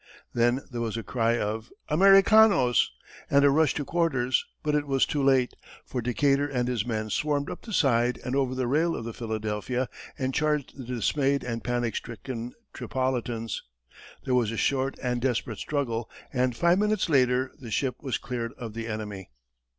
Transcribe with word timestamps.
Then 0.33 0.61
there 0.71 0.81
was 0.81 0.97
a 0.97 1.03
cry 1.03 1.37
of 1.37 1.69
"Americanos!" 1.87 2.91
and 3.29 3.45
a 3.45 3.51
rush 3.51 3.75
to 3.75 3.85
quarters, 3.85 4.43
but 4.63 4.73
it 4.73 4.87
was 4.87 5.05
too 5.05 5.21
late, 5.21 5.53
for 5.85 6.01
Decatur 6.01 6.47
and 6.47 6.67
his 6.67 6.87
men 6.87 7.11
swarmed 7.11 7.51
up 7.51 7.61
the 7.61 7.71
side 7.71 8.19
and 8.25 8.35
over 8.35 8.55
the 8.55 8.65
rail 8.65 8.95
of 8.95 9.05
the 9.05 9.13
Philadelphia, 9.13 9.87
and 10.17 10.33
charged 10.33 10.75
the 10.75 10.85
dismayed 10.85 11.43
and 11.43 11.63
panic 11.63 11.95
stricken 11.95 12.53
Tripolitans. 12.73 13.61
There 14.25 14.33
was 14.33 14.49
a 14.51 14.57
short 14.57 14.97
and 15.03 15.21
desperate 15.21 15.59
struggle, 15.59 16.09
and 16.33 16.55
five 16.57 16.79
minutes 16.79 17.07
later, 17.07 17.51
the 17.59 17.69
ship 17.69 17.97
was 18.01 18.17
cleared 18.17 18.53
of 18.57 18.73
the 18.73 18.87
enemy. 18.87 19.29